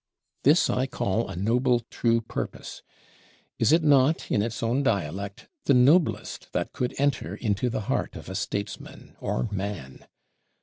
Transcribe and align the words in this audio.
This 0.41 0.67
I 0.67 0.87
call 0.87 1.27
a 1.29 1.35
noble 1.35 1.81
true 1.91 2.21
purpose; 2.21 2.81
is 3.59 3.71
it 3.71 3.83
not, 3.83 4.31
in 4.31 4.41
its 4.41 4.63
own 4.63 4.81
dialect, 4.81 5.47
the 5.65 5.75
noblest 5.75 6.51
that 6.53 6.73
could 6.73 6.95
enter 6.97 7.35
into 7.35 7.69
the 7.69 7.81
heart 7.81 8.15
of 8.15 8.35
Statesman 8.35 9.15
or 9.19 9.47
man? 9.51 10.07